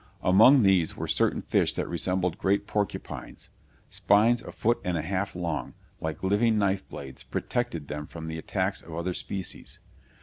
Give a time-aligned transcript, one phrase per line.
[0.23, 3.51] Among these were certain fish that resembled great porcupines.
[3.91, 8.39] Spines a foot and a half long, like living knife blades, protected them from the
[8.39, 9.79] attacks of other species.